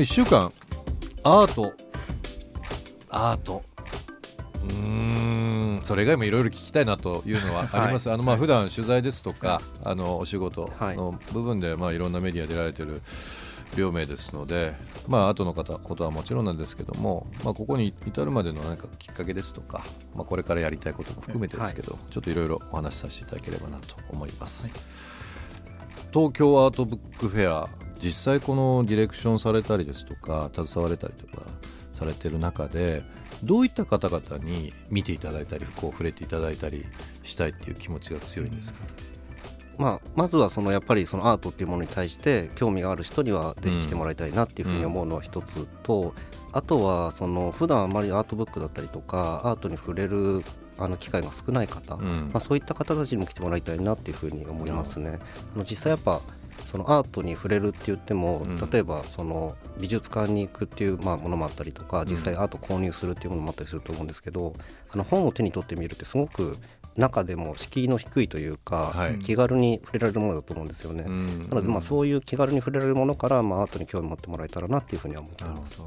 [0.00, 0.50] 1週間
[1.24, 1.74] アート。
[3.10, 3.62] アート。
[4.64, 4.72] うー
[5.78, 5.80] ん。
[5.82, 13.02] それ以外もいろいろ聞きたいなというのはあります、あのまあ普段取材ですとか、あのお仕事の部分でまあいろんなメディア出られてる
[13.76, 14.72] 両名ですので、
[15.06, 19.84] まあ後の方ことはもちろんなんですけども、まあ、ここに至るまでの何かきっかけですとか、
[20.14, 24.72] まあ、これからやりたいことも含めてですけど、ちょっといろいろお話しさせていただければなと思います。
[26.10, 27.68] 東京アートブックフェア
[28.00, 31.46] 実際このディレクションされたりですとか携われたりとか
[31.92, 33.02] されてる中で
[33.44, 36.84] どういった方々に見ていただいたりこう触れていただいたり
[37.22, 38.80] したいっていう気持ちが強いんですか、
[39.78, 46.14] まあ、まずはそのやっぱりそのアートっていうものに対して興味がある人にはぜひ来てもらいたいなっていうふうに思うのは一つと、
[46.52, 50.42] あとはその普段あまりアートブックだったりとかアートに触れる
[50.78, 52.30] あの機会が少ない方、うん。
[52.32, 55.18] まあ、そういった方たちにも来てもらいたいなっていうふうに思いますね。
[55.54, 56.22] あの実際やっぱ
[56.66, 58.56] そのアートに触れるって言っても、うん。
[58.70, 64.54] 例えばその美術館に行くっていうまあものもあったりとか実際アート購入するっていうものもあったりすると思うんですけど、
[64.92, 66.56] あの本を手に取ってみるってすごく
[66.96, 69.18] 中でも敷居の低いというか、はい。
[69.18, 71.04] 気軽に触れられるものだと思うんですよね。
[71.06, 71.48] うん。
[71.48, 75.78] なのでまあそういう気軽に触れられるものからまあアートに興味持ってもらえたらなっていうふうには思ってます。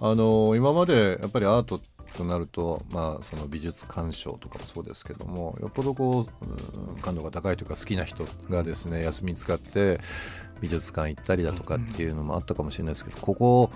[0.00, 1.80] あの今までやっぱりアート
[2.12, 10.00] となると、まあ、その美術鑑賞とかもそうですけどもよっぽどこううん感度が高いというか好きな人がですね休み使って
[10.60, 13.70] 美術館行ったりだとかっていうのもあったかもしれないですけどここ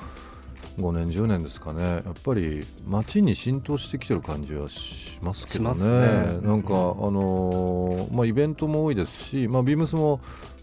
[0.78, 6.38] 5年10年ですかねやっぱり街に浸透してきてる感じはしますけどね。
[6.38, 6.38] ね。
[6.42, 6.76] なんか、あ
[7.10, 10.20] のまあ、イベントも多いですし、まあ、ビームスも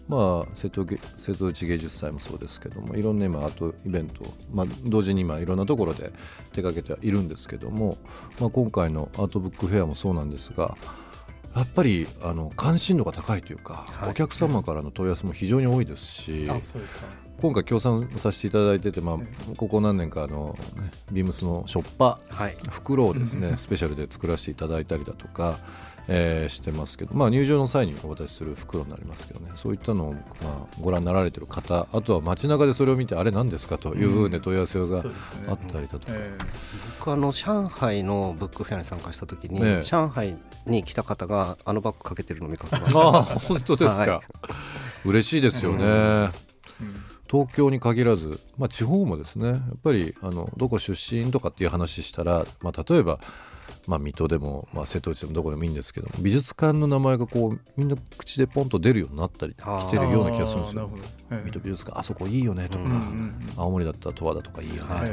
[0.08, 6.12] まあ、瀬戸げ瀬戸内芸術祭もそうですけどもいろんな今アートイベントを、まあ、同時に今いろんなところで
[6.52, 7.96] 手掛けてはいるんですけども、
[8.38, 10.76] まあ、今回のアートブックフェアもそうなんですが
[11.56, 14.10] やっぱりあの関心度が高いというか、はい。
[14.10, 17.06] お客様からの問い合わせも非常に多いですし、そうですか。
[17.40, 19.16] 今回協賛させていただいてて、まあ、
[19.56, 22.56] ここ何年かあの、ね、ビームスのショッパはい。
[22.70, 25.58] 袋をですね スペシャルで作らせていただいたりだとか、
[26.08, 29.50] えーしてますけど、まあ、入場の際にお渡しする袋になりますけどね。
[29.54, 35.02] そういったのを、まあ、ご覧になられてる方あとは街中でそれを見てあれ何ですかという、ね問い合わせが
[35.48, 36.36] あったりだとか、え
[36.98, 39.82] 僕あの上海のブックフェアに参加した時に、ええ。
[39.82, 40.36] 上海
[40.66, 43.00] に来た方があのバッグかけてるのを見かけました。
[43.00, 44.22] ああ本当ですか、は
[45.04, 46.30] 嬉しいですよね、
[47.30, 53.18] 東京に限らず、まあ、地方もですねやっぱりあのどこ出身とかっていう話したら、まあ、例えば、
[53.86, 60.90] まあ、水戸でも、まあ、瀬戸内でもどこでもいいんですけど美術館の名前がこうみんな口でポンと出るようになったり来てるような気がするんですよ。
[61.30, 65.12] 水戸美術館あそこいいよねとか、うんうん青森だったら十和田とかいいよねとか、はい。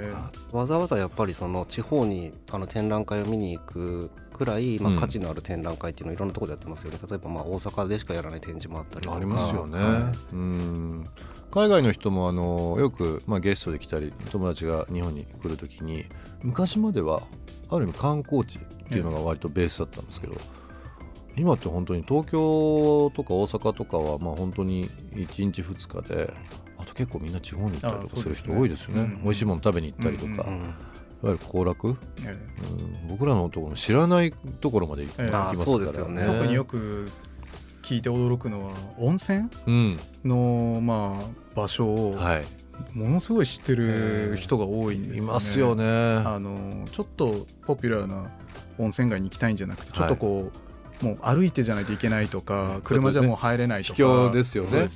[0.52, 4.98] わざわざやっぱりその地方にあの展覧会を見に行くくらい、まうん。
[4.98, 6.98] あ、価値のある展覧会っていうのをいろんなところでやってますよね。
[7.08, 9.18] 例えばまあ大阪でしかやらない展示もあったりとか。
[9.18, 9.78] ありますよね。
[9.78, 11.06] はうん
[11.52, 16.06] 海外の人もあのよく、まあ、ゲストで来たり友達が日本に来る時に
[16.42, 17.22] 昔までは
[17.70, 20.36] ある意味観光地っていうのが割とベースだったんですけど、
[21.38, 26.34] 今って本当に東京とか大阪とかはまあ本当に1日2日で
[26.78, 30.76] あと結構みんな地方に行ったりとかする人多いですよね、うん美味しいもの食べに行ったりとか、うんうん
[31.24, 36.24] いわゆる行楽、えうん僕らのところ知らないところまで行きますから、そうですよね。
[36.24, 37.12] え特によく
[37.92, 42.46] 聞いて驚くのは温泉うんのまあ場所をはい、
[42.94, 45.24] ものすごい知ってる人が多いんですよね。
[45.24, 45.84] いますよね。
[46.26, 48.32] あのちょっとポピュラーな
[48.78, 50.58] 温泉街に行きたいんじゃなくてちょっとこう、
[51.02, 54.32] もう歩いてじゃないといけないとか車じゃもう入れないとか。
[54.32, 54.88] ですよね。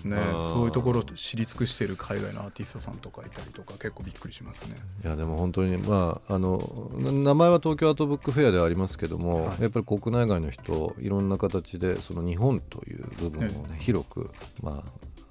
[0.42, 4.76] そういうところを知り尽くしている海外のアーティストさんとかいたりとか結構びっくりしますね。
[5.04, 9.62] いやでも本当にまああのな名前は東京アートブックフェアではありますけども、はい。
[9.64, 14.30] やっぱり国内外の人いろんな形でその日本という部分をね、広く
[14.62, 14.84] まあ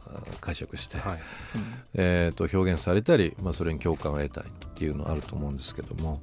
[0.06, 1.18] あ解釈して、はい。
[1.94, 6.20] えー、と表現されたり、まあ、それに共感を得たりっていうのあると思うんですけども、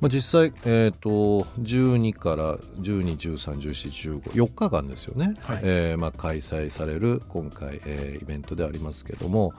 [0.00, 5.60] まあ、実際、えー、と12から12131415日間ですよね、はい。
[5.62, 9.52] えーまあ、開催される今回、えーイベントでありますけども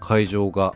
[0.00, 0.74] 会場が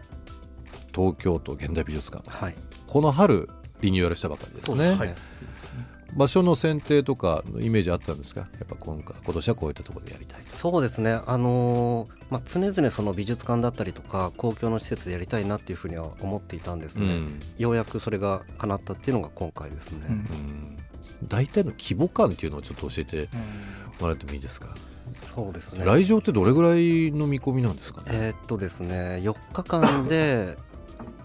[0.94, 2.28] 東京都現代美術館。
[2.28, 2.54] はい。
[2.86, 3.48] この春
[3.80, 4.98] リニューアルしたばかりですね、そうですね。
[4.98, 5.08] はい。
[5.08, 8.40] そうですね場所の選定とかのイメージあったんですか？
[8.40, 17.42] やっぱ今回今年はこういったところでやりたいそうですね、あのーまあ、常々その美術館だったりとか公共の施設でやりたいなっていうふうには思っていたんですね、うん。
[17.58, 20.14] ようやくそれが叶ったっていうのが今回ですね、うん。
[20.14, 20.78] うん。
[21.24, 23.28] 大体の規模感っていうのをちょっと教えて
[24.00, 24.68] もらってもいいですか、
[25.10, 25.84] そうですね。
[25.84, 30.56] 来場ってどれぐらいの見込みなんですかね、えーっとですね4日間で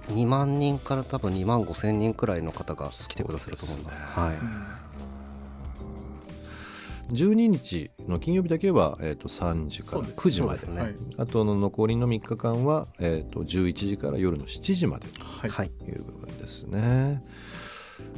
[0.10, 4.00] 2万人から多分2万5千人くらいの方が来てくださると思います。
[4.00, 4.84] すはい。
[7.12, 10.20] 12日の金曜日だけは、えー、と3時からそうです。
[10.20, 10.54] 9時まで。
[10.54, 10.82] ですね。
[10.82, 10.96] はい。
[11.18, 15.08] あとの残りの3日間は、えー、と11時から夜の7時まで。
[15.22, 15.50] はい。
[15.50, 15.70] はい。
[15.70, 17.24] という部分ですね。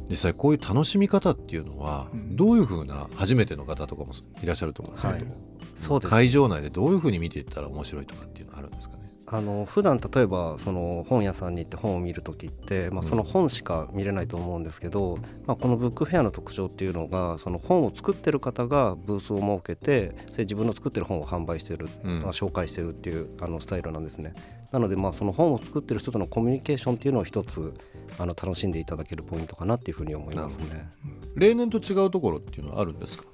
[0.08, 2.36] 実際こういう楽しみ方っていうのはうん。
[2.36, 4.12] どういうふうな初めての方とかも
[4.42, 6.10] いらっしゃると思うんですけど、はい。
[6.10, 9.10] 会場内でどういうふうに見ていったら面白いとかっていうのはあるんですかね？
[9.28, 24.34] あの普段例えばその本屋さんに行って本を見る時って、まあ、その本しか見れないと思うんですけど、まあ、このブックフェアの特徴っていうのがその本を作ってる方がブースを設けてそれ自分の作ってる本を販売してる、うんまあ、紹介してるっていうあのスタイルなんですね。
[24.72, 27.72] なのでまあその本を作ってる人とのコミュニケーションっていうのを一つ
[28.18, 30.88] あの楽しんでいただけるポイントかなっていうふうに思いますね。
[31.34, 33.24] 例年と違うところっていうのはあるんですか？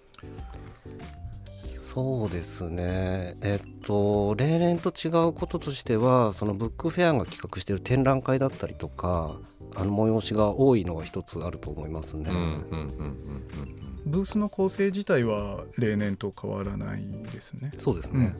[1.93, 3.37] そうですね。
[3.43, 9.37] えっと例年と違うこととしてはそのブックフェアが企画している展覧会だったりとか
[9.77, 12.31] あの催しが多いのは一つあると思いますね。
[12.31, 17.71] うんうんうんうんブースの構成自体は例年と変わらないですね。
[17.79, 18.35] そうですね、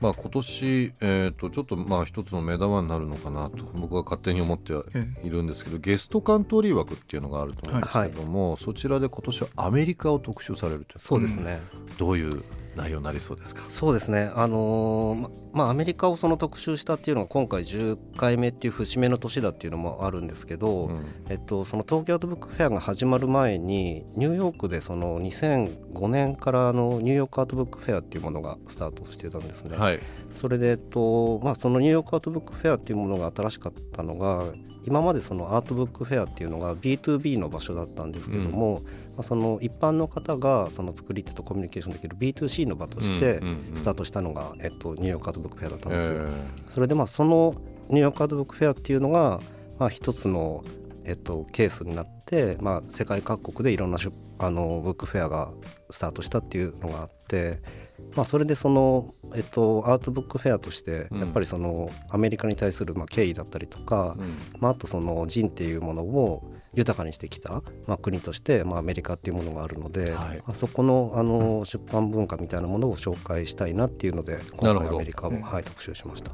[0.00, 4.82] まあ今年、えー、とちょっとまあ一つの目玉になるのかなと僕は勝手に思っては
[5.22, 11.60] いるんですけど、ゲストカントリー枠っていうのがあると思うんですけども、そちらで今年はアメリカを特集されるというそうですね、
[11.98, 12.42] どういう
[12.76, 13.62] 内容になりそうですか？
[13.62, 29.76] そうですねあのーままあアメリカをその特集したっていうのが今回10回目っていう節目の年だっていうのもあるんですけど、うんえっと、その東京アートブックフェアが始まる前にニューヨークでその2005年からあのニューヨークアートブックフェアっていうものがスタートしてたんですね。
[29.76, 29.98] はい、
[30.30, 34.44] それで、えっとまあ、そのニューヨークアートブックフェアっていうものが新しかったのが
[34.86, 43.40] 今までそのアートブックフェアっていうのが B2B の場所だったんですけども、まあ、その一般の方がその作り手とコミュニケーションできる B2C の場として
[43.74, 46.18] スタートしたのが、えっと、ニューヨークアートブックフェアだったんですよ。
[46.20, 46.30] え
[46.68, 47.54] それでまあその
[47.88, 49.40] ニューヨークアートブックフェアっていうのが、
[49.78, 50.64] まあ、一つの、
[51.04, 55.50] えっと、ケースになって、まあ、世界各国でいろんな出あのブックフェアが
[55.90, 57.60] スタートしたっていうのがあって、
[58.14, 61.18] まあ、それでその、えっと、アートブックフェアとしてうん。
[61.18, 64.16] やっぱりそのアメリカに対するまあ敬意だったりとか、
[64.58, 70.38] まあ、あとその人っていうものを豊かにしてきた、まあ、国として、まあ、アメリカっていうものがあるので、はい。
[70.38, 76.32] まあ、そこのあの出版文化みたいなものを紹介したいなっていうので今回アメリカを、はい、特集しました。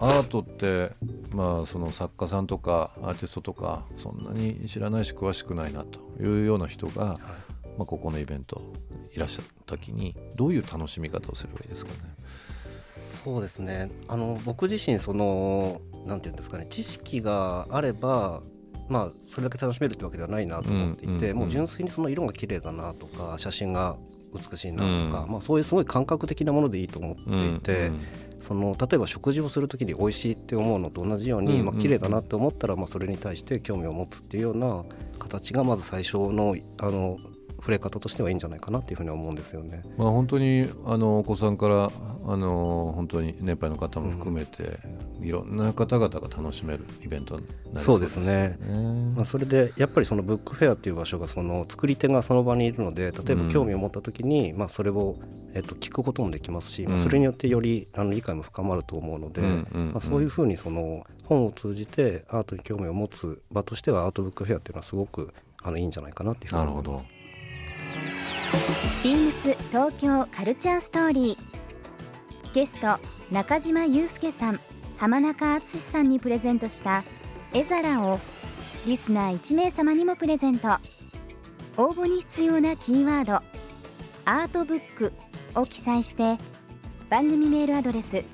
[0.00, 0.92] アートって
[1.32, 7.18] まあその作家さんとかアーティストとかそんなに知らないし詳しくないなというような人が、
[7.76, 8.62] まあ、ここのイベント
[9.12, 11.98] いらっしゃった時にどういう楽しみ方をすればいいですかね？
[13.24, 13.90] そうですね。
[14.06, 18.40] あの僕自身そのなんていうんですかね知識があれば
[18.88, 23.96] まあそれだけ楽しめるってわけではないなと思っていて、もう純粋にその色が綺麗だなとか写真が
[24.34, 25.30] 美しいなとか、うん。
[25.32, 28.00] まあ、そういうすごい感覚的なものでいいと思っていて、うん
[28.38, 31.66] その例えば食事をする時に美味しいって思うのと同じように、うんうん。
[31.66, 34.84] まあ綺麗だなって思ったら、まあ、それに対して興味を持つっていうような
[35.18, 37.18] 形がまず最初のあの
[37.58, 39.82] 触れ方としてはいいんじゃないかなっていうふうに思うんですよね。
[39.96, 41.90] まあ、本当にあのお子さんから
[42.26, 44.78] あの本当に年配の方も含めて、
[45.20, 48.58] いろんな方々が楽しめるイベントになりそうですね。
[49.16, 55.16] まあ、それでやっぱりそのブックフェアっていう場所がその作り手がその場にいるので例えば興味を持った時に、まあ、それを、
[55.54, 67.17] えっと、聞くこともできますし、まあ、それによってよりあの理解も深まると思うので、まあ、そういうふうにその本を通じてアートに興味を持つ場としてはアートブックフェアっていうのはすごくあのいいんじゃないかなっていうふうに思います。
[69.04, 72.54] ビームス東京カルチャーストーリー。
[72.54, 72.98] ゲスト
[73.30, 74.60] 中島裕介さん
[74.96, 77.04] 浜中敦さんにプレゼントした
[77.52, 78.18] 絵皿を
[78.86, 80.68] リスナー1名様にもプレゼント。
[81.76, 83.34] 応募に必要なキーワード
[84.24, 85.12] 「アートブック」
[85.54, 86.38] を記載して
[87.08, 88.24] 番組メールアドレス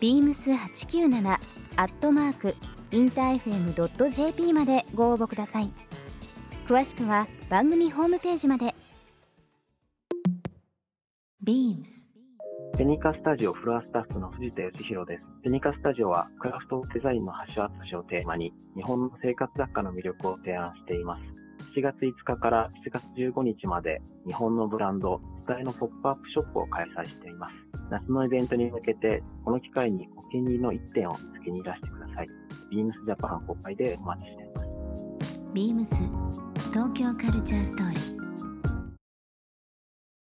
[0.00, 1.38] beams897
[1.76, 2.54] アットマーク
[2.90, 5.72] インター FM.jp までご応募ください。
[6.66, 8.74] 詳しくは番組ホームページまで。
[11.46, 12.08] Beams
[12.76, 15.22] ペニカスタジオフロアスタッフの藤田義弘です。
[15.44, 21.22] ペニカスタジオはクラフトデザインの橋渡しをテーマに日本の生活雑貨の魅力を提案しています。
[21.78, 27.54] 7月5日から7月15日まで日本のブランド、スタイのポップアップショップを開催しています。
[27.92, 32.28] 夏のイベントに向けてこの機会にお気に入りの1点を見つけにいらしてください。
[32.72, 34.60] ビームスジャパン公開でお待ちしていま
[35.24, 35.40] す。
[35.54, 35.94] ビームス
[36.72, 38.15] 東京カルチャーストーリー